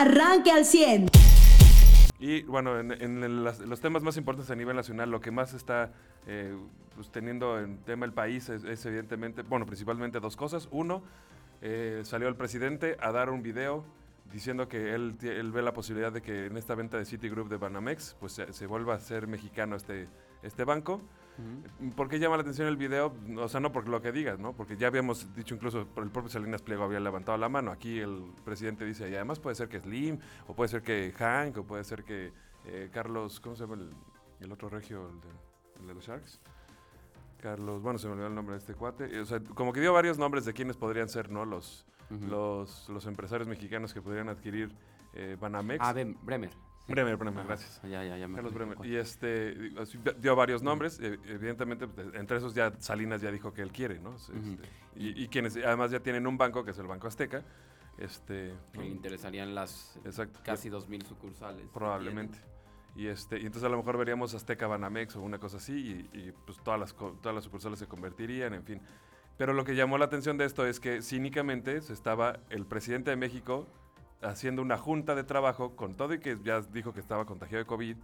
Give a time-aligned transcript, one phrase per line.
[0.00, 1.08] arranque al 100.
[2.18, 5.52] Y bueno, en, en las- los temas más importantes a nivel nacional, lo que más
[5.54, 5.92] está
[6.26, 6.56] eh,
[6.94, 10.68] pues, teniendo en tema el país es, es evidentemente, bueno, principalmente dos cosas.
[10.70, 11.02] Uno,
[11.60, 13.84] eh, salió el presidente a dar un video
[14.32, 17.58] diciendo que él, él ve la posibilidad de que en esta venta de Citigroup de
[17.58, 20.08] Banamex, pues se, se vuelva a ser mexicano este,
[20.42, 21.00] este banco.
[21.94, 23.14] ¿Por qué llama la atención el video?
[23.36, 24.54] O sea, no por lo que digas, ¿no?
[24.54, 27.70] Porque ya habíamos dicho incluso, por el propio Salinas Pliego había levantado la mano.
[27.70, 31.58] Aquí el presidente dice, y además puede ser que Slim, o puede ser que Hank,
[31.58, 32.32] o puede ser que
[32.64, 33.90] eh, Carlos, ¿cómo se llama el,
[34.40, 35.28] el otro regio, el de,
[35.80, 36.40] el de los Sharks?
[37.40, 39.14] Carlos, bueno, se me olvidó el nombre de este cuate.
[39.14, 41.44] Eh, O sea, como que dio varios nombres de quienes podrían ser, ¿no?
[41.44, 41.86] Los,
[42.28, 44.74] los, los empresarios mexicanos que podrían adquirir
[45.12, 45.84] eh, Banamex.
[45.84, 46.50] Ah, Bremer.
[46.88, 47.80] Bremer, Bremer, Ajá, gracias.
[47.82, 48.78] Ya, ya, ya me Carlos Bremer.
[48.84, 49.54] Y este,
[50.20, 51.00] dio varios nombres.
[51.00, 54.14] eh, Evidentemente, pues, entre esos ya Salinas ya dijo que él quiere, ¿no?
[54.14, 54.56] Este, Ujú.
[54.94, 57.42] y, y quienes además ya tienen un banco, que es el Banco Azteca.
[57.98, 60.38] Este, Que le interesarían las exacto.
[60.44, 61.66] casi 2.000 sucursales.
[61.72, 62.38] Probablemente.
[62.94, 66.18] Y, este, y entonces a lo mejor veríamos Azteca Banamex o una cosa así, y,
[66.18, 68.80] y, pues todas las, todas las sucursales se convertirían, en fin.
[69.36, 73.10] Pero lo que llamó la atención de esto es que cínicamente se estaba el presidente
[73.10, 73.66] de México
[74.22, 77.66] haciendo una junta de trabajo con todo y que ya dijo que estaba contagiado de
[77.68, 77.96] COVID,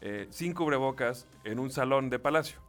[0.00, 2.60] eh, sin cubrebocas, en un salón de palacio,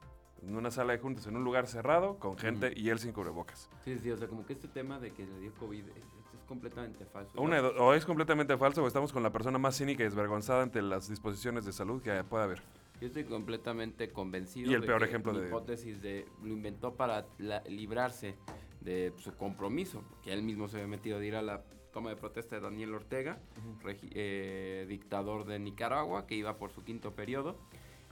[0.42, 3.70] en una sala de juntas, en un lugar cerrado, con gente y él sin cubrebocas.
[3.86, 6.44] Sí, sí, o sea, como que este tema de que le dio COVID es, es
[6.48, 7.42] completamente falso.
[7.42, 10.81] Una o es completamente falso o estamos con la persona más cínica y desvergonzada ante
[10.81, 12.62] las disposiciones de salud que pueda haber.
[13.02, 14.70] Yo estoy completamente convencido.
[14.72, 18.36] Y el de peor que ejemplo de- hipótesis de lo inventó para la- librarse
[18.81, 21.64] de su compromiso, que él mismo se había metido de ir a la
[21.94, 23.38] toma de protesta de Daniel Ortega,
[23.86, 27.56] eh, dictador de Nicaragua, que iba por su quinto periodo,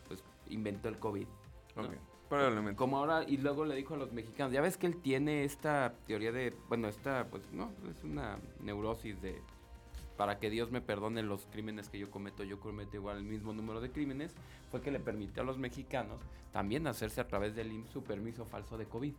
[0.07, 1.27] pues inventó el COVID.
[2.29, 2.77] Probablemente.
[2.77, 5.93] Como ahora, y luego le dijo a los mexicanos, ya ves que él tiene esta
[6.07, 9.41] teoría de, bueno, esta, pues no, es una neurosis de,
[10.15, 13.51] para que Dios me perdone los crímenes que yo cometo, yo cometo igual el mismo
[13.53, 14.33] número de crímenes,
[14.69, 16.21] fue que le permitió a los mexicanos
[16.53, 19.13] también hacerse a través del IMSS su permiso falso de COVID.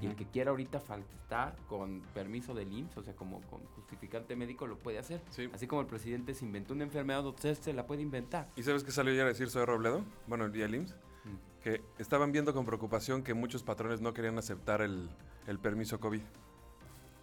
[0.00, 4.36] Y el que quiera ahorita faltar con permiso del IMSS, o sea, como con justificante
[4.36, 5.20] médico, lo puede hacer.
[5.30, 5.50] Sí.
[5.52, 8.48] Así como el presidente se inventó una enfermedad, usted se la puede inventar.
[8.54, 10.04] ¿Y sabes qué salió ya a decir Zoe Robledo?
[10.28, 10.92] Bueno, el día del IMSS.
[10.92, 11.62] Mm.
[11.62, 15.10] Que estaban viendo con preocupación que muchos patrones no querían aceptar el,
[15.48, 16.22] el permiso COVID.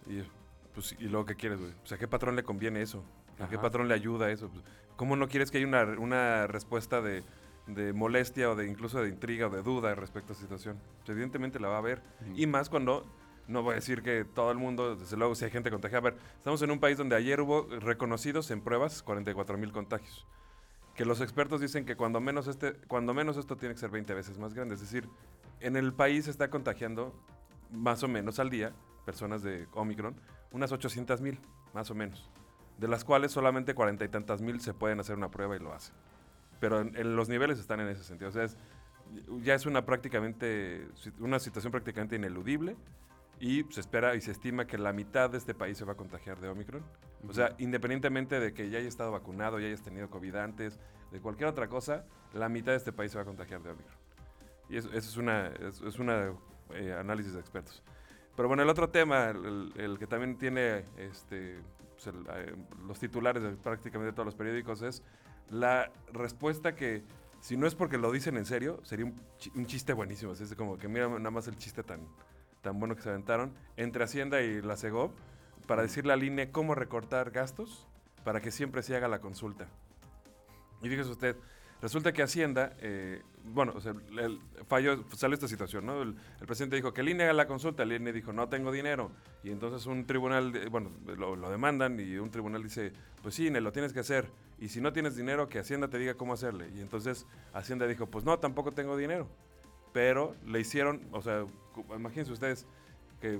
[0.06, 0.22] Y,
[0.74, 1.72] pues, ¿y luego qué quieres, güey?
[1.82, 3.02] O sea, ¿a qué patrón le conviene eso?
[3.40, 3.62] ¿A qué Ajá.
[3.62, 4.48] patrón le ayuda eso?
[4.48, 4.62] Pues,
[4.96, 7.22] ¿Cómo no quieres que haya una, una respuesta de,
[7.68, 10.80] de molestia o de incluso de intriga o de duda respecto a esa situación?
[11.06, 12.02] Evidentemente la va a haber.
[12.34, 13.06] Y más cuando,
[13.46, 16.08] no voy a decir que todo el mundo, desde luego si hay gente contagiada.
[16.08, 20.26] A ver, estamos en un país donde ayer hubo reconocidos en pruebas 44 mil contagios.
[20.94, 24.14] Que los expertos dicen que cuando menos, este, cuando menos esto tiene que ser 20
[24.14, 24.74] veces más grande.
[24.74, 25.08] Es decir,
[25.60, 27.14] en el país se está contagiando
[27.70, 28.72] más o menos al día
[29.04, 30.14] personas de Omicron,
[30.50, 31.40] unas 800 mil,
[31.72, 32.30] más o menos.
[32.78, 35.72] De las cuales solamente cuarenta y tantas mil se pueden hacer una prueba y lo
[35.72, 35.94] hacen.
[36.60, 38.28] Pero en, en los niveles están en ese sentido.
[38.30, 38.56] O sea, es-
[39.42, 40.86] ya es una prácticamente,
[41.18, 42.76] una situación prácticamente ineludible
[43.40, 45.96] y se espera y se estima que la mitad de este país se va a
[45.96, 46.82] contagiar de Omicron.
[47.26, 50.78] O sea, independientemente de que ya haya estado vacunado, ya hayas tenido COVID antes,
[51.10, 52.04] de cualquier otra cosa,
[52.34, 53.96] la mitad de este país se va a contagiar de Omicron.
[54.68, 56.32] Y eso, eso es una, es, es una
[56.74, 57.82] eh, análisis de expertos.
[58.36, 61.58] Pero bueno, el otro tema, el, el que también tiene este,
[61.94, 62.54] pues, el, eh,
[62.86, 65.02] los titulares de prácticamente todos los periódicos, es
[65.50, 67.02] la respuesta que,
[67.40, 70.32] si no es porque lo dicen en serio, sería un, chi- un chiste buenísimo.
[70.32, 72.00] Así es como que mira nada más el chiste tan,
[72.62, 75.12] tan bueno que se aventaron entre Hacienda y la CEGOP
[75.66, 77.86] para decirle al INE cómo recortar gastos
[78.24, 79.68] para que siempre se haga la consulta.
[80.82, 81.36] Y fíjese usted,
[81.80, 86.02] resulta que Hacienda, eh, bueno, o sea, el, falló, sale esta situación, ¿no?
[86.02, 88.72] El, el presidente dijo que el INE haga la consulta, el INE dijo no tengo
[88.72, 89.10] dinero,
[89.42, 93.60] y entonces un tribunal, bueno, lo, lo demandan y un tribunal dice, pues sí, INE,
[93.60, 94.30] lo tienes que hacer,
[94.60, 96.68] y si no tienes dinero, que Hacienda te diga cómo hacerle.
[96.74, 99.28] Y entonces Hacienda dijo, pues no, tampoco tengo dinero,
[99.92, 101.44] pero le hicieron, o sea,
[101.96, 102.66] imagínense ustedes
[103.20, 103.38] que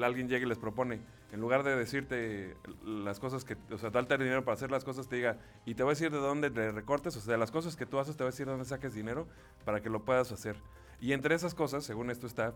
[0.00, 1.00] alguien llegue y les propone,
[1.32, 5.08] en lugar de decirte las cosas que, o sea, darte dinero para hacer las cosas,
[5.08, 7.76] te diga, y te voy a decir de dónde le recortes, o sea, las cosas
[7.76, 9.26] que tú haces, te voy a decir de dónde saques dinero
[9.64, 10.56] para que lo puedas hacer.
[11.00, 12.52] Y entre esas cosas, según esto está,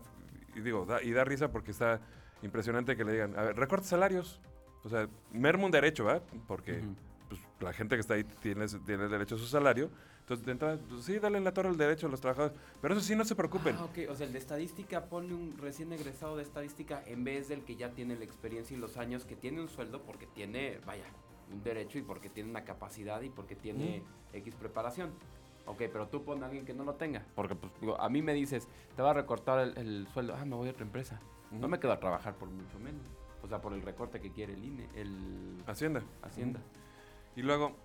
[0.55, 2.01] y digo, da, y da risa porque está
[2.41, 4.41] impresionante que le digan, a ver, recorte salarios.
[4.83, 6.21] O sea, merma un derecho, ¿verdad?
[6.47, 6.83] Porque
[7.59, 9.89] la gente que está ahí tiene, tiene derecho a su salario.
[10.19, 12.57] Entonces, de entrada, pues, sí, dale en la torre el derecho a los trabajadores.
[12.81, 13.75] Pero eso sí, no se preocupen.
[13.77, 14.09] Ah, ok.
[14.09, 17.75] O sea, el de estadística pone un recién egresado de estadística en vez del que
[17.75, 21.05] ya tiene la experiencia y los años que tiene un sueldo porque tiene, vaya,
[21.51, 24.03] un derecho y porque tiene una capacidad y porque tiene
[24.33, 25.11] X preparación.
[25.67, 27.25] Ok, pero tú pon a alguien que no lo tenga.
[27.35, 30.35] Porque, pues, digo, a mí me dices, te va a recortar el, el sueldo.
[30.35, 31.19] Ah, me voy a otra empresa.
[31.51, 33.05] No me quedo a trabajar por mucho menos.
[33.43, 36.03] O sea, por el recorte que quiere el INE, el Hacienda.
[36.23, 36.59] Hacienda.
[37.35, 37.75] Y luego,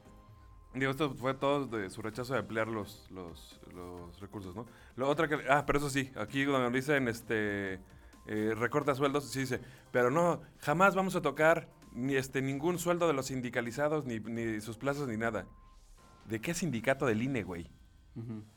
[0.74, 4.66] digo, esto fue todo de su rechazo de ampliar los, los, los recursos, ¿no?
[4.96, 7.80] Lo otra que, ah, pero eso sí, aquí donde dicen, este,
[8.26, 9.60] eh, recorta sueldos, sí dice,
[9.90, 14.60] pero no, jamás vamos a tocar ni este, ningún sueldo de los sindicalizados, ni, ni
[14.60, 15.46] sus plazas, ni nada.
[16.26, 17.70] ¿De qué sindicato del INE, güey?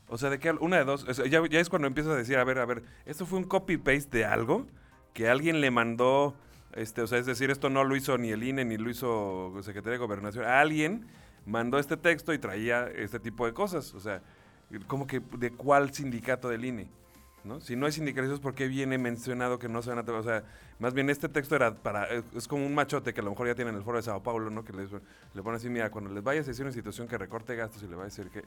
[0.07, 2.18] O sea, de qué, una de dos, o sea, ya, ya es cuando empiezas a
[2.18, 4.68] decir, a ver, a ver, esto fue un copy-paste de algo
[5.13, 6.36] que alguien le mandó,
[6.75, 9.54] este, o sea, es decir, esto no lo hizo ni el INE, ni lo hizo
[9.62, 11.06] Secretaría de Gobernación, alguien
[11.46, 14.22] mandó este texto y traía este tipo de cosas, o sea,
[14.88, 16.90] como que de cuál sindicato del INE.
[17.44, 17.60] ¿no?
[17.60, 20.10] Si no hay sindicalizados, ¿por qué viene mencionado que no se van a...
[20.14, 20.46] O sea,
[20.80, 22.08] más bien este texto era para...
[22.34, 24.50] Es como un machote que a lo mejor ya tienen el foro de Sao Paulo,
[24.50, 24.64] ¿no?
[24.64, 27.54] Que les, le pone así, mira, cuando les vayas a decir una institución que recorte
[27.58, 28.44] gastos y le va a decir que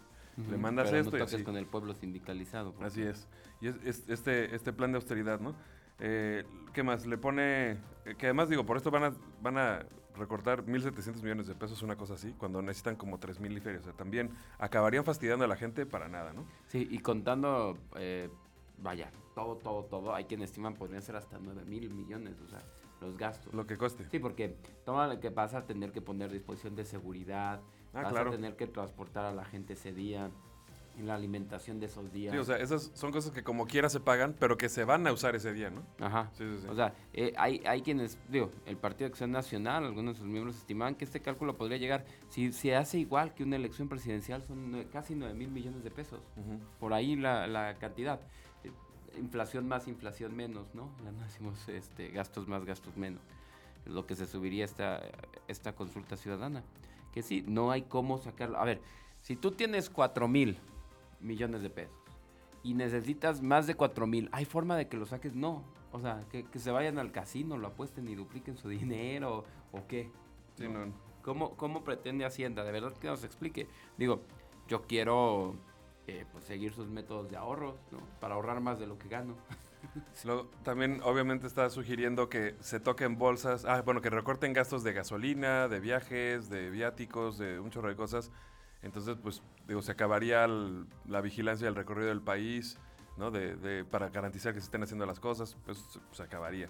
[0.51, 1.45] le mandas Pero esto no y toques así.
[1.45, 2.75] con el pueblo sindicalizado.
[2.81, 3.29] Así es.
[3.61, 5.55] Y es, es- este, este plan de austeridad, ¿no?
[5.99, 7.07] Eh, ¿Qué más?
[7.07, 7.73] Le pone...
[7.73, 9.13] eh, que además, digo, por esto van a,
[9.43, 13.61] van a recortar 1.700 millones de pesos, una cosa así, cuando necesitan como 3.000 y
[13.61, 13.81] feria.
[13.81, 16.45] O sea, también acabarían fastidiando a la gente para nada, ¿no?
[16.67, 18.31] Sí, y contando, eh,
[18.79, 22.63] vaya, todo, todo, todo, hay quien estiman podrían ser hasta 9 mil millones, o sea,
[23.01, 23.53] los gastos.
[23.55, 24.09] Lo que cueste.
[24.11, 24.57] Sí, porque
[24.87, 27.61] toma lo que vas a tener que poner disposición de seguridad,
[27.95, 28.29] Ah, vas claro.
[28.29, 30.31] a tener que transportar a la gente ese día,
[30.99, 32.33] en la alimentación de esos días.
[32.33, 35.07] Sí, o sea, esas son cosas que como quiera se pagan, pero que se van
[35.07, 35.83] a usar ese día, ¿no?
[36.05, 36.31] Ajá.
[36.33, 36.67] Sí, sí, sí.
[36.69, 40.29] O sea, eh, hay, hay quienes, digo, el Partido de Acción Nacional, algunos de sus
[40.29, 44.43] miembros estimaban que este cálculo podría llegar, si se hace igual que una elección presidencial,
[44.43, 46.21] son nue- casi 9 mil millones de pesos.
[46.37, 46.59] Ujú.
[46.81, 48.21] Por ahí la, la cantidad.
[48.65, 48.71] Eh,
[49.19, 50.91] Inflación más, inflación menos, ¿no?
[51.03, 53.23] Ya no decimos este, gastos más, gastos menos.
[53.87, 55.01] Es lo que se subiría esta,
[55.49, 56.63] esta consulta ciudadana.
[57.13, 58.59] Que sí, no hay cómo sacarlo.
[58.59, 58.83] A ver,
[59.23, 60.59] si tú tienes 4 mil
[61.21, 62.07] millones de pesos
[62.67, 65.37] y necesitas más de 4 mil, ¿hay forma de que lo saques?
[65.37, 65.63] No.
[65.93, 69.87] O sea, que, que se vayan al casino, lo apuesten y dupliquen su dinero o
[69.87, 70.11] qué.
[70.57, 70.93] Sí, no.
[71.23, 72.65] ¿Cómo, ¿Cómo pretende Hacienda?
[72.65, 73.69] De verdad que nos explique.
[73.97, 74.23] Digo,
[74.67, 75.55] yo quiero
[76.09, 77.99] eh, pues, seguir sus métodos de ahorro, ¿no?
[78.21, 79.37] Para ahorrar más de lo que gano.
[80.25, 84.93] Luego, también obviamente está sugiriendo que se toquen bolsas, ah, bueno, que recorten gastos de
[84.93, 88.33] gasolina, de viajes, de viáticos, de un chorro de cosas.
[88.83, 92.79] Entonces, pues, digo, se acabaría el- la vigilancia del recorrido del país,
[93.17, 93.31] ¿no?
[93.31, 96.69] De, de- para garantizar que se estén haciendo las cosas, pues se- se acabaría.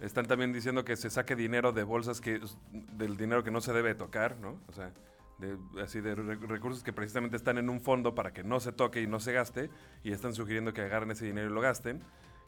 [0.00, 2.40] Están también diciendo que se saque dinero de bolsas que,
[2.72, 4.58] del dinero que no se debe tocar, ¿no?
[4.68, 4.92] O sea,
[5.38, 8.72] de, así de re- recursos que precisamente están en un fondo para que no se
[8.72, 9.68] toque y no se gaste,
[10.04, 12.02] y están sugiriendo que agarren ese dinero y lo gasten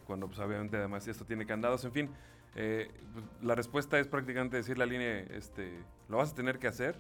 [0.07, 2.11] cuando pues obviamente además esto tiene candados, en fin.
[2.55, 5.79] eh, pues, la respuesta es prácticamente decirle al INE, este,
[6.09, 6.99] lo vas a tener que hacer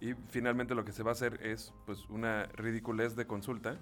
[0.00, 3.76] y finalmente lo que se va a hacer es pues una ridiculez de consulta,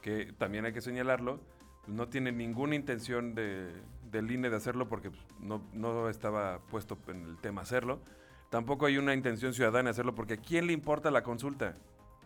[0.00, 1.40] que también hay que señalarlo,
[1.86, 3.72] no tiene ninguna intención de,
[4.10, 8.00] del INE de hacerlo porque pues, no, no estaba puesto en el tema hacerlo.
[8.50, 11.76] Tampoco hay una intención ciudadana de hacerlo porque ¿a quién le importa la consulta?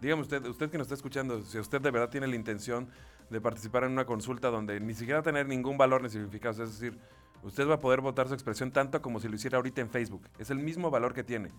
[0.01, 2.89] Dígame usted, usted que nos está escuchando, si usted de verdad tiene la intención
[3.31, 6.99] de participar en una consulta donde ni siquiera tener ningún valor ni significado, es decir,
[7.43, 10.29] usted va a poder votar su expresión tanto como si lo hiciera ahorita en Facebook.
[10.39, 11.51] Es el mismo valor que tiene.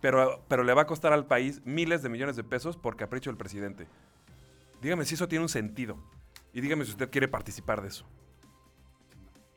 [0.00, 3.30] Pero, pero le va a costar al país miles de millones de pesos por capricho
[3.30, 3.86] del presidente.
[4.82, 5.96] Dígame si eso tiene un sentido.
[6.52, 8.06] Y dígame si usted quiere participar de eso.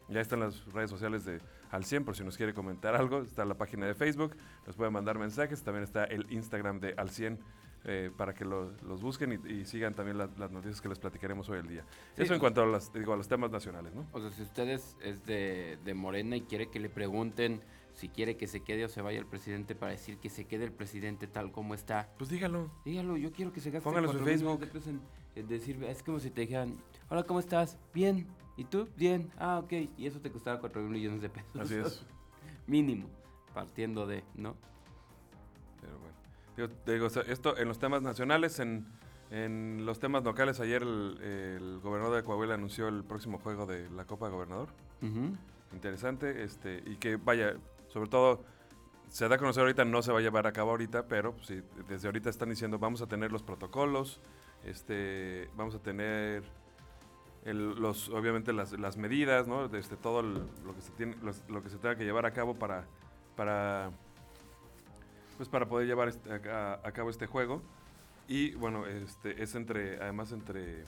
[0.08, 1.40] Ya están las redes sociales de
[1.70, 3.22] Al 100 por si nos quiere comentar algo.
[3.22, 5.62] Está la página de Facebook, nos puede mandar mensajes.
[5.64, 7.40] También está el Instagram de Al 100
[7.86, 10.98] eh, para que lo- los busquen y, y sigan también la- las noticias que les
[11.00, 11.86] platicaremos hoy el día.
[12.16, 14.06] Sí, Eso en cuanto a, las- digo, a los temas nacionales, ¿no?
[14.12, 17.62] O sea, si usted es, es de, de Morena y quiere que le pregunten
[18.00, 20.64] si quiere que se quede o se vaya el presidente para decir que se quede
[20.64, 22.72] el presidente tal como está, Pues dígalo.
[22.86, 25.02] dígalo, yo quiero que se gaste Póngalo en su 4 mil millones Facebook.
[25.36, 26.78] en- en decir, es como si te dijeran,
[27.10, 27.78] hola, ¿cómo estás?
[27.94, 28.26] Bien.
[28.58, 28.88] ¿Y tú?
[28.98, 29.30] Bien.
[29.38, 29.72] Ah, ok.
[29.98, 31.56] Y eso te costaba 4 mil millones de pesos.
[31.60, 32.06] Así es.
[32.68, 33.08] Mínimo.
[33.54, 34.56] Partiendo de, ¿no?
[35.82, 36.70] Pero bueno.
[36.96, 38.86] Digo, te esto en los temas nacionales, en,
[39.32, 43.90] en los temas locales, ayer el, el gobernador de Coahuila anunció el próximo juego de
[43.92, 44.70] la Copa Gobernador.
[45.02, 45.36] Ujú.
[45.74, 47.56] Interesante, este, y que vaya,
[47.90, 48.44] sobre todo,
[49.10, 51.64] se da a conocer ahorita, no se va a llevar a cabo ahorita, pero pues,
[51.88, 54.22] desde ahorita están diciendo, vamos a tener los protocolos,
[54.64, 56.44] este, vamos a tener
[57.46, 59.66] los, obviamente las, las medidas, ¿no?
[59.76, 61.16] Este, todo lo que se tiene,
[61.48, 62.86] lo que se tenga que llevar a cabo para,
[63.36, 63.92] para,
[65.38, 67.62] pues para poder llevar este- a, a cabo este juego.
[68.28, 70.86] Y bueno, este, es entre, además entre,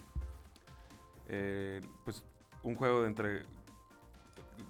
[1.28, 2.24] eh, pues
[2.62, 3.46] un juego de entre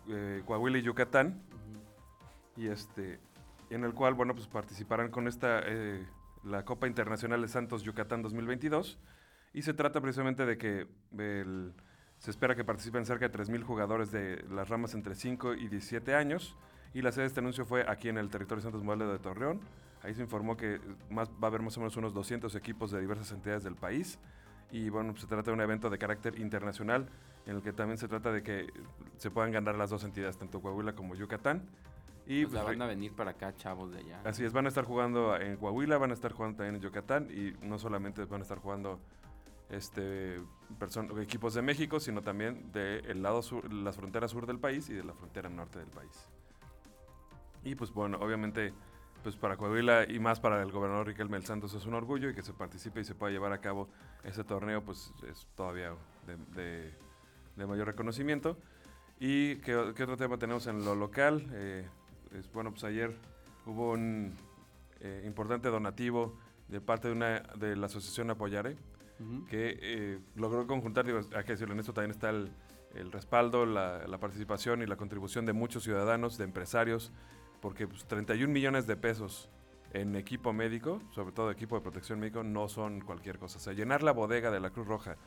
[0.07, 1.41] eh, Coahuila y Yucatán
[2.61, 3.19] y este
[3.69, 6.05] en el cual bueno pues participarán con esta eh,
[6.43, 8.99] la Copa Internacional de Santos Yucatán 2022
[9.53, 10.87] y se trata precisamente de que
[12.19, 16.15] se espera que participen cerca de 3.000 jugadores de las ramas entre 5 y 17
[16.15, 16.55] años
[16.93, 19.61] y la sede de este anuncio fue aquí en el territorio Santos Modelo de Torreón
[20.03, 22.99] Ahí se informó que más, va a haber más o menos unos 200 equipos de
[22.99, 24.17] diversas entidades del país.
[24.71, 27.07] Y bueno, se trata de un evento de carácter internacional
[27.45, 28.67] en el que también se trata de que
[29.17, 31.67] se puedan ganar las dos entidades, tanto Coahuila como Yucatán.
[32.31, 34.21] Y pues, van a venir para acá chavos de allá.
[34.23, 37.27] Así es, van a estar jugando en Coahuila, van a estar jugando también en Yucatán
[37.29, 39.01] y no solamente van a estar jugando
[39.69, 40.39] este
[41.19, 45.03] equipos de México, sino también del lado sur, las fronteras sur del país y de
[45.03, 46.29] la frontera norte del país.
[47.65, 48.73] Y pues bueno, obviamente
[49.23, 52.33] pues para Coahuila y más para el gobernador Riquelme el Santos es un orgullo y
[52.33, 53.89] que se participe y se pueda llevar a cabo
[54.23, 55.93] ese torneo pues es todavía
[56.55, 56.93] de,
[57.57, 58.57] mayor reconocimiento.
[59.19, 61.45] ¿Y qué, otro tema tenemos en lo local?
[61.51, 61.87] Eh,
[62.37, 63.15] es, bueno, pues ayer
[63.65, 64.33] hubo un
[64.99, 68.77] eh, importante donativo de parte de, una, de la asociación Apoyare,
[69.49, 72.51] que eh, logró conjuntar, digo, hay que decirlo, en esto también está el,
[73.11, 77.11] respaldo, la, la, participación y la contribución de muchos ciudadanos, de empresarios,
[77.61, 79.49] porque pues, 31 millones de pesos
[79.93, 83.57] en equipo médico, sobre todo equipo de protección médico, no son cualquier cosa.
[83.57, 85.17] O sea, llenar la bodega de la Cruz Roja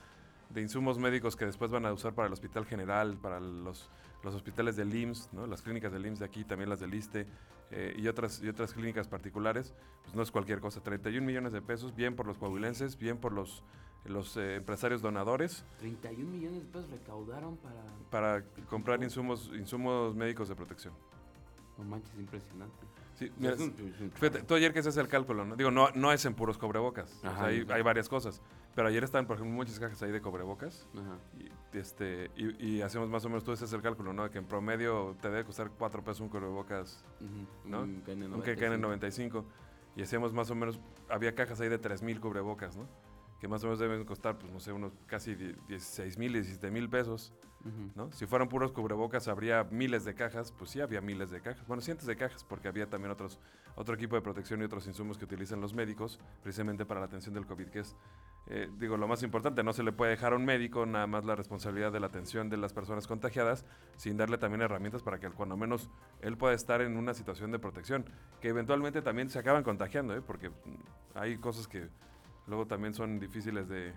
[0.54, 3.90] de insumos médicos que después van a usar para el Hospital General, para los,
[4.23, 5.46] los hospitales del IMSS, ¿no?
[5.49, 7.26] las clínicas del IMSS de aquí, también las del ISTE
[7.73, 10.80] eh, y, otras, y otras clínicas particulares, pues no es cualquier cosa.
[10.80, 13.64] 31 millones de pesos, bien por los coahuilenses, bien por los,
[14.04, 15.64] los eh, empresarios donadores.
[15.80, 17.82] 31 millones de pesos recaudaron para...
[18.11, 20.94] Para comprar insumos, insumos médicos de protección.
[21.76, 22.87] No manches, impresionante.
[23.14, 23.30] Sí,
[24.47, 25.54] tú ayer que haces el cálculo, ¿no?
[25.54, 27.21] Digo, no, no es en puros cobrebocas.
[27.23, 28.42] hay, hay, varias cosas.
[28.75, 30.88] Pero ayer estaban, por ejemplo, muchas cajas ahí de cobrebocas.
[31.38, 34.28] Y, este, y, hacemos más o menos, tú haces el cálculo, ¿no?
[34.30, 37.04] Que en promedio te debe costar cuatro pesos un cobrebocas,
[37.64, 37.83] ¿no?
[37.83, 38.78] Un KN95.
[38.78, 39.44] 95.
[39.97, 42.88] Y hacíamos más o menos, había cajas ahí de 3.000 cubrebocas, ¿no?
[43.44, 46.88] Que más o menos deben costar, pues no sé, unos casi 16 mil, 17 mil
[46.88, 47.34] pesos.
[47.94, 48.10] ¿no?
[48.10, 51.82] Si fueran puros cubrebocas habría miles de cajas, pues sí había miles de cajas, bueno,
[51.82, 53.38] cientos de cajas, porque había también otros,
[53.74, 57.34] otro equipo de protección y otros insumos que utilizan los médicos precisamente para la atención
[57.34, 57.94] del COVID, que es,
[58.46, 61.26] eh, digo, lo más importante, no se le puede dejar a un médico nada más
[61.26, 63.66] la responsabilidad de la atención de las personas contagiadas,
[63.98, 65.90] sin darle también herramientas para que cuando menos
[66.22, 68.06] él pueda estar en una situación de protección,
[68.40, 70.22] que eventualmente también se acaban contagiando, ¿eh?
[70.22, 70.50] porque
[71.14, 71.90] hay cosas que
[72.46, 73.94] luego también son difíciles de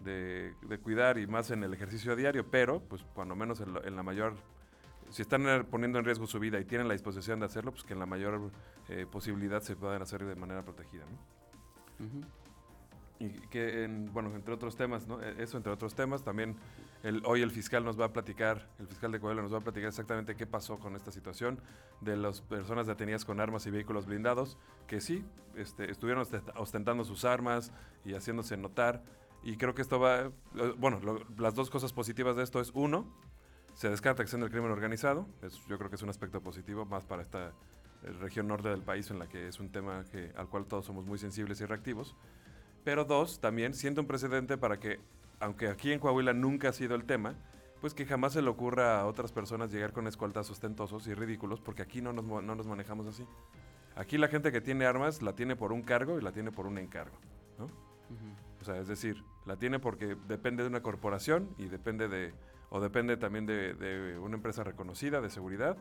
[0.00, 4.34] de, cuidar y más en el ejercicio diario, pero pues cuando menos en, la mayor,
[5.10, 7.94] si están poniendo en riesgo su vida y tienen la disposición de hacerlo, pues que
[7.94, 8.50] en la mayor
[8.88, 11.04] eh, posibilidad se puedan hacer de manera protegida.
[13.18, 15.20] Y que, bueno, entre otros temas, ¿no?
[15.20, 16.54] E, eso entre otros temas, también
[17.24, 19.88] hoy el fiscal nos va a platicar, el fiscal de Coahuila nos va a platicar
[19.88, 21.60] exactamente qué pasó con esta situación
[22.00, 25.24] de las personas detenidas con armas y vehículos blindados, que sí,
[25.56, 26.26] este, estuvieron
[26.56, 27.72] ostentando sus armas
[28.04, 29.02] y haciéndose notar,
[29.42, 30.30] y creo que esto va,
[30.78, 31.00] bueno,
[31.38, 33.06] las dos cosas positivas de esto es, uno,
[33.74, 35.28] se descarta acción del crimen organizado,
[35.68, 37.52] yo creo que es un aspecto positivo más para esta
[38.02, 40.04] eh, región norte del país en la que es un tema
[40.36, 42.16] al cual todos somos muy sensibles y reactivos.
[42.84, 45.00] Pero dos, también siente un precedente para que,
[45.40, 47.34] aunque aquí en Coahuila nunca ha sido el tema,
[47.80, 51.60] pues que jamás se le ocurra a otras personas llegar con escoltas ostentosos y ridículos,
[51.60, 53.24] porque aquí no nos, no nos manejamos así.
[53.94, 56.66] Aquí la gente que tiene armas la tiene por un cargo y la tiene por
[56.66, 57.16] un encargo,
[57.58, 57.68] ¿no?
[58.60, 62.32] O sea, es decir, la tiene porque depende de una corporación y depende de,
[62.70, 65.76] o depende también de, una empresa reconocida de seguridad,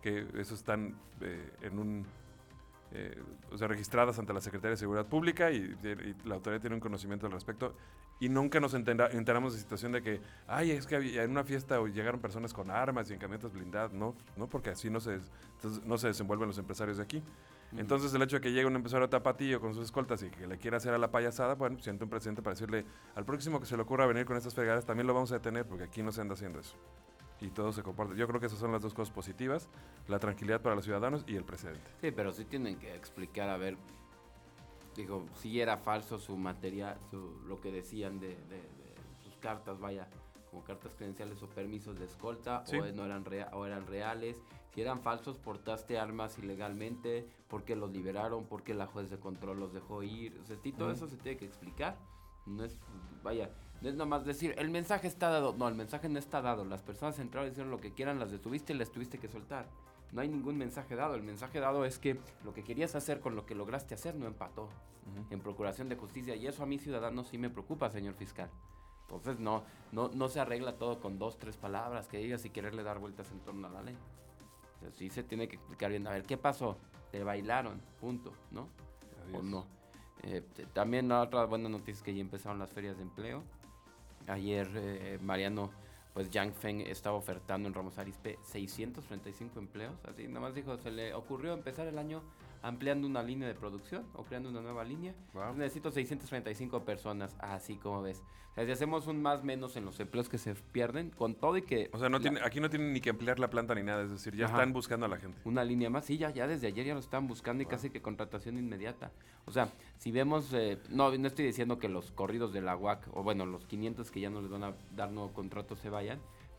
[0.00, 2.06] que eso están eh, en un,
[2.94, 5.74] eh, o sea, registradas ante la Secretaría de Seguridad Pública y,
[6.24, 7.74] la autoridad tiene un conocimiento al respecto.
[8.20, 12.20] Y nunca nos enteramos de situación de que, ay, es que en una fiesta llegaron
[12.20, 13.92] personas con armas y en camionetas blindadas.
[13.92, 15.18] No, no, porque así no se,
[15.84, 17.22] no se desenvuelven los empresarios de aquí.
[17.76, 20.58] Entonces, el hecho de que llegue un empresario tapatillo con sus escoltas y que le
[20.58, 22.84] quiera hacer a la payasada, bueno, siente un presidente para decirle
[23.14, 25.64] al próximo que se le ocurra venir con estas fregadas, también lo vamos a detener
[25.64, 26.76] porque aquí no se anda haciendo eso.
[27.42, 28.14] Y todo se comporta.
[28.14, 29.68] Yo creo que esas son las dos cosas positivas:
[30.08, 31.82] la tranquilidad para los ciudadanos y el presidente.
[32.00, 33.76] Sí, pero sí tienen que explicar, a ver,
[34.96, 36.98] digo, si era falso su material,
[37.46, 38.36] lo que decían de,
[39.24, 40.08] sus cartas, vaya,
[40.50, 44.40] como cartas credenciales o permisos de escolta, o, no eran o eran reales
[44.74, 49.18] si eran falsos, portaste armas ilegalmente, por qué los liberaron, por qué la juez de
[49.18, 50.38] control los dejó ir.
[50.42, 51.98] O sea, todo eso se tiene que explicar.
[52.46, 52.78] No es,
[53.22, 55.54] vaya, no es nomás decir, el mensaje está dado.
[55.56, 56.64] No, el mensaje no está dado.
[56.64, 59.68] Las personas entraron y hicieron lo que quieran, las detuviste y las tuviste que soltar.
[60.12, 61.14] No hay ningún mensaje dado.
[61.14, 64.26] El mensaje dado es que lo que querías hacer con lo que lograste hacer no
[64.26, 64.68] empató
[65.30, 66.36] en procuración de justicia.
[66.36, 68.50] Y eso a mí, ciudadano, sí me preocupa, señor fiscal.
[69.02, 72.82] Entonces no, no, no se arregla todo con dos, tres palabras que digas y quererle
[72.82, 73.96] dar vueltas en torno a la ley
[74.90, 76.06] sí se tiene que explicar bien.
[76.06, 76.76] A ver, ¿qué pasó?
[77.10, 78.68] Te bailaron, punto, ¿no?
[79.32, 79.66] O no.
[80.22, 83.42] Eh, también otra buena noticia es que ya empezaron las ferias de empleo.
[84.28, 85.70] Ayer eh, Mariano,
[86.14, 89.94] pues Yang Feng estaba ofertando en Ramos Arispe 635 empleos.
[90.04, 92.22] Así, nada más dijo, se le ocurrió empezar el año
[92.62, 95.14] ampliando una línea de producción o creando una nueva línea.
[95.34, 95.54] Wow.
[95.56, 98.22] Necesito 635 personas, así como ves.
[98.52, 101.56] O sea, si hacemos un más menos en los empleos que se pierden, con todo
[101.56, 101.88] y que...
[101.94, 104.02] O sea, no la- tiene, aquí no tienen ni que ampliar la planta ni nada,
[104.02, 104.56] es decir, ya Ajá.
[104.56, 105.40] están buscando a la gente.
[105.46, 108.02] Una línea más, sí, ya, ya desde ayer ya lo estaban buscando y casi que
[108.02, 109.10] contratación inmediata.
[109.46, 113.08] O sea, si vemos, eh, no, no estoy diciendo que los corridos de la UAC,
[113.16, 116.01] o bueno, los 500 que ya no les van a dar nuevo contrato se vayan,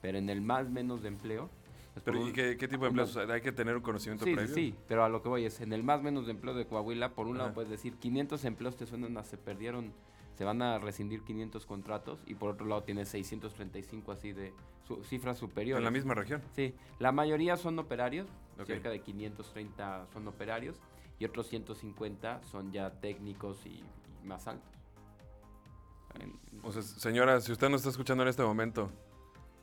[0.01, 1.49] pero en el más menos de empleo...
[2.03, 3.11] Pero, ¿y qué, qué tipo de una- empleos?
[3.27, 4.55] Sea, hay que tener un conocimiento Sí, sí, previo.
[4.55, 7.13] sí, pero a lo que voy es, en el más menos de empleo de Coahuila,
[7.13, 9.93] por un lado puedes decir, 500 empleos te suenan a se perdieron,
[10.35, 14.53] se van a rescindir 500 contratos, y por otro lado tienes 635 así de
[14.87, 15.81] su- cifras superiores.
[15.81, 16.41] En la misma región.
[16.55, 18.27] Sí, la mayoría son operarios,
[18.59, 18.65] Ok.
[18.65, 20.77] cerca de 530 son operarios
[21.19, 23.83] y otros 150 son ya técnicos y,
[24.23, 24.67] y más altos.
[26.63, 28.89] O sea, señora, si usted nos está escuchando en este momento,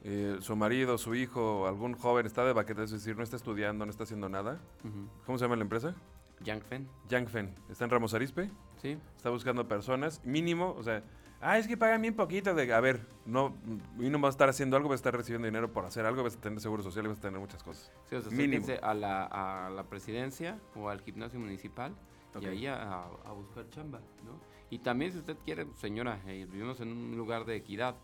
[0.02, 3.84] eh, su marido, su hijo, algún joven está de baqueta, es decir, no está estudiando,
[3.84, 4.60] no está haciendo nada.
[5.26, 5.94] ¿Cómo se llama la empresa?
[6.42, 7.54] Yangfen, Yangfen.
[7.68, 11.02] Está en Ramos Arispe, sí, está buscando personas, mínimo, o sea,
[11.42, 12.54] ah, es que pagan bien poquito.
[12.54, 13.54] De, a ver, no,
[13.98, 16.22] y no vas a estar haciendo algo, vas a estar recibiendo dinero por hacer algo,
[16.22, 17.92] vas a tener seguro social y vas a tener muchas cosas.
[18.08, 18.66] sí, o sea, Mínimo.
[18.82, 21.94] a la, a la presidencia o al gimnasio municipal
[22.40, 24.40] y ahí a, a buscar chamba, ¿no?
[24.70, 27.96] Y también si usted quiere, señora, eh, vivimos en un lugar de equidad,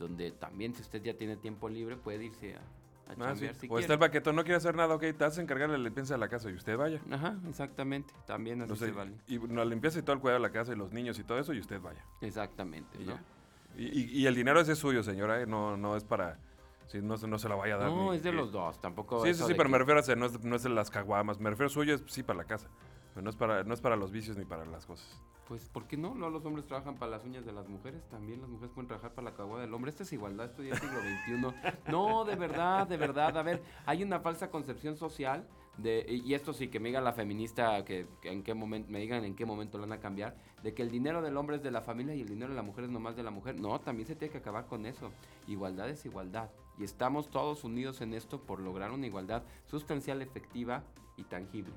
[0.00, 3.46] donde también si usted ya tiene tiempo libre puede irse a, a Ah, sí.
[3.58, 3.80] si o quiere.
[3.82, 6.14] está el baquetón, no quiere hacer nada, ok, te vas a encargar de la limpieza
[6.14, 7.00] de la casa y usted vaya.
[7.10, 9.12] Ajá, exactamente, también así No sé, se vale.
[9.26, 11.38] Y la limpieza y todo el cuidado de la casa y los niños y todo
[11.38, 12.04] eso, y usted vaya.
[12.20, 13.12] Exactamente, Y ¿no?
[13.14, 13.22] ya.
[13.76, 15.46] Y, y- y el dinero ese es suyo, señora, ¿eh?
[15.46, 16.38] no, no es para...
[16.86, 17.90] Sí, no, se- no se lo vaya a dar.
[17.90, 19.24] No, ni- es de los dos, tampoco.
[19.24, 20.90] Sí, sí, sí, pero que- me refiero a ser, no es, no es de las
[20.90, 22.68] caguamas, me refiero a suyo, es sí para la casa.
[23.14, 25.20] Pero no es para, no es para los vicios ni para las cosas.
[25.50, 26.14] Pues, ¿por qué no?
[26.14, 29.14] No, los hombres trabajan para las uñas de las mujeres, también las mujeres pueden trabajar
[29.14, 29.90] para la caguada del hombre.
[29.90, 31.90] Esto es igualdad, esto ya siglo XXI.
[31.90, 33.36] No, de verdad, de verdad.
[33.36, 37.12] A ver, hay una falsa concepción social de, y esto sí, que me diga la
[37.12, 40.36] feminista, que, que en qué momento, me digan en qué momento lo van a cambiar,
[40.62, 42.62] de que el dinero del hombre es de la familia y el dinero de la
[42.62, 43.58] mujer es nomás de la mujer.
[43.58, 45.10] No, también se tiene que acabar con eso.
[45.48, 46.50] Igualdad es igualdad.
[46.78, 50.84] Y estamos todos unidos en esto por lograr una igualdad sustancial, efectiva
[51.16, 51.74] y tangible,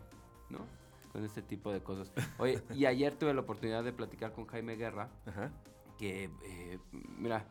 [0.51, 0.82] ¿no?
[1.13, 2.11] Con este tipo de cosas.
[2.39, 5.51] Oye, y ayer tuve la oportunidad de platicar con Jaime Guerra, Ajá.
[5.97, 6.79] que, eh,
[7.17, 7.45] mira,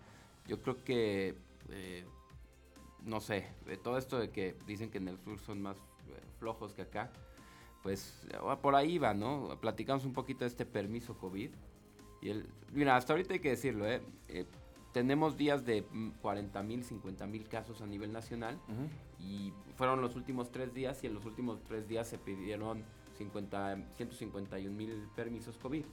[0.47, 1.37] yo creo que,
[1.71, 2.05] eh,
[3.05, 3.47] no sé,
[3.83, 7.13] todo esto de que dicen que en el sur son más eh, flojos que acá,
[7.83, 9.57] pues eh, por ahí va, ¿no?
[9.61, 11.51] Platicamos un poquito de este permiso COVID.
[12.21, 14.03] Y el, mira, hasta ahorita hay que decirlo, ¿eh?
[14.29, 14.45] Eh,
[14.93, 15.85] tenemos días de
[16.21, 18.61] 40 mil, 50 mil casos a nivel nacional
[19.19, 22.85] y fueron los últimos tres días y en los últimos tres días se pidieron
[23.23, 25.85] 50, 151 mil permisos COVID.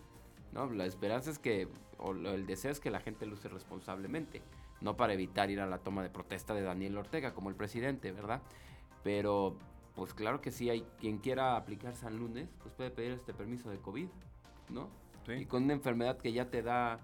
[0.51, 0.69] ¿no?
[0.71, 4.41] La esperanza es que, o el deseo es que la gente lo use responsablemente,
[4.81, 8.11] no para evitar ir a la toma de protesta de Daniel Ortega como el presidente,
[8.11, 8.41] ¿verdad?
[9.03, 9.57] Pero,
[9.95, 13.69] pues claro que sí, hay quien quiera aplicar San Lunes, pues puede pedir este permiso
[13.69, 14.07] de COVID,
[14.69, 14.89] ¿no?
[15.25, 15.33] Sí.
[15.33, 16.99] Y con una enfermedad que ya te da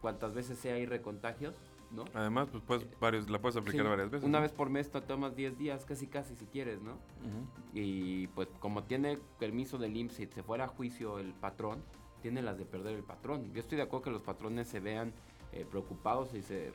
[0.00, 1.54] cuantas veces sea ir recontagios,
[1.90, 2.04] ¿no?
[2.14, 4.26] Además, pues, puedes varios, la puedes aplicar Sí, varias veces.
[4.26, 4.42] Una ¿no?
[4.42, 6.98] vez por mes te tomas 10 días, casi casi si quieres, ¿no?
[7.74, 11.82] Y pues como tiene permiso del IMSS, si se fuera a juicio el patrón,
[12.20, 13.52] tiene las de perder el patrón.
[13.52, 15.12] Yo estoy de acuerdo que los patrones se vean
[15.52, 16.72] eh, preocupados y se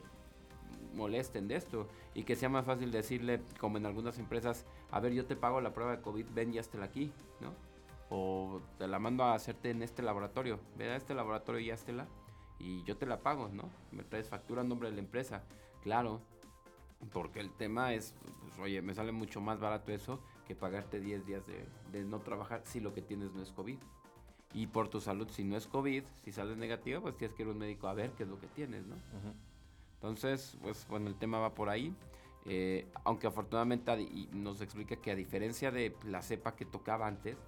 [0.94, 5.12] molesten de esto y que sea más fácil decirle, como en algunas empresas, a ver,
[5.12, 7.52] yo te pago la prueba de COVID, ven y háztela aquí, ¿no?
[8.10, 12.06] O te la mando a hacerte en este laboratorio, ve a este laboratorio y háztela
[12.58, 13.70] y yo te la pago, ¿no?
[13.92, 15.42] Me traes factura a nombre de la empresa.
[15.82, 16.20] Claro,
[17.12, 21.26] porque el tema es, pues, oye, me sale mucho más barato eso que pagarte 10
[21.26, 23.78] días de, de no trabajar si lo que tienes no es COVID.
[24.52, 27.48] Y por tu salud, si no es COVID, si sales negativo, pues tienes que ir
[27.48, 28.94] a un médico a ver qué es lo que tienes, ¿no?
[28.94, 29.34] Ujú.
[29.96, 31.94] Entonces, pues bueno, el tema va por ahí.
[32.46, 37.38] Eh, aunque afortunadamente y nos explica que a diferencia de la cepa que tocaba antes,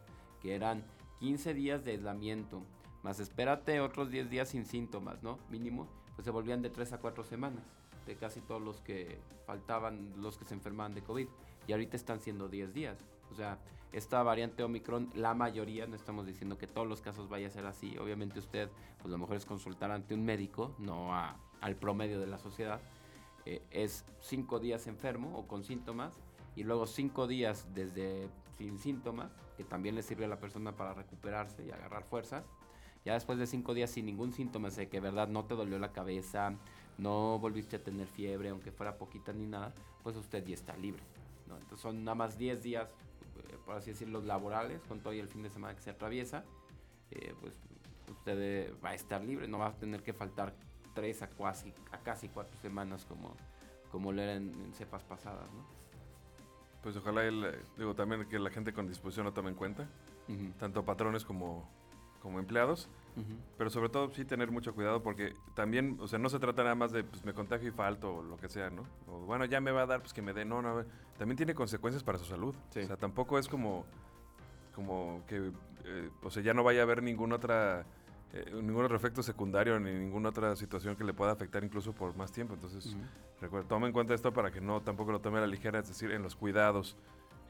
[0.41, 0.85] que eran
[1.21, 2.63] 15 días de aislamiento,
[3.07, 5.39] más espérate otros 10 días sin síntomas, ¿no?
[5.49, 7.63] Mínimo, pues se volvían de 3 a 4 semanas
[8.05, 11.29] de casi todos los que faltaban, los que se enfermaban de COVID.
[11.69, 12.99] Y ahorita están siendo 10 días.
[13.31, 13.59] O sea,
[13.93, 17.65] esta variante Omicron, la mayoría, no estamos diciendo que todos los casos vaya a ser
[17.67, 17.97] así.
[17.99, 22.27] Obviamente usted, pues lo mejor es consultar ante un médico, no a- al promedio de
[22.27, 22.81] la sociedad.
[23.45, 26.19] Eh, es 5 días enfermo o con síntomas
[26.57, 30.93] y luego 5 días desde sin síntomas, que también le sirve a la persona para
[30.95, 32.45] recuperarse y agarrar fuerzas.
[33.07, 35.93] Ya después de 5 días sin ningún síntoma, de que verdad no te dolió la
[35.93, 36.53] cabeza,
[36.99, 41.05] no volviste a tener fiebre, aunque fuera poquita ni nada, pues usted ya está libre.
[41.47, 41.55] ¿no?
[41.55, 45.29] Entonces son nada más 10 días, eh, por así decirlo, laborales, con todo y el
[45.29, 46.43] fin de semana que se atraviesa.
[47.13, 47.55] eh, pues
[48.11, 50.53] usted eh, va a estar libre, no va a tener que faltar
[50.95, 53.37] 3 a casi, a casi 4 semanas como,
[53.93, 55.49] como lo era en, cepas pasadas.
[55.53, 55.65] ¿no?
[56.83, 59.89] Pues ojalá, él, eh, digo, también que la gente con disposición lo tome en cuenta.
[60.59, 61.69] Tanto patrones como,
[62.27, 62.89] como empleados.
[63.57, 66.75] Pero sobre todo sí tener mucho cuidado porque también, o sea, no se trata nada
[66.75, 68.83] más de pues me contagio y falto o lo que sea, ¿no?
[69.07, 70.45] O bueno, ya me va a dar, pues que me dé.
[70.45, 70.85] No, no,
[71.17, 72.55] también tiene consecuencias para su salud.
[72.69, 72.81] Sí.
[72.81, 73.87] O sea, tampoco es como,
[74.75, 75.51] como que,
[75.85, 77.87] eh, o sea, ya no vaya a haber ninguna otra,
[78.35, 82.15] eh, ningún otro efecto secundario ni ninguna otra situación que le pueda afectar incluso por
[82.17, 82.53] más tiempo.
[82.53, 83.01] Entonces, Ujú.
[83.41, 85.89] recuerda, toma en cuenta esto para que no tampoco lo tome a la ligera, es
[85.89, 86.99] decir, en los cuidados,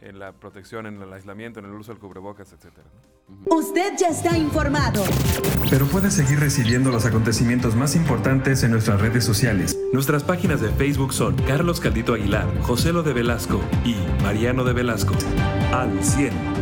[0.00, 2.86] en la protección, en el aislamiento, en el uso del cubrebocas, etcétera.
[3.28, 3.56] ¿no?
[3.56, 5.04] Usted ya está informado.
[5.70, 9.78] Pero puedes seguir recibiendo los acontecimientos más importantes en nuestras redes sociales.
[9.92, 14.72] Nuestras páginas de Facebook son Carlos Caldito Aguilar, José Lo de Velasco y Mariano de
[14.72, 15.14] Velasco.
[15.72, 16.55] Al 100.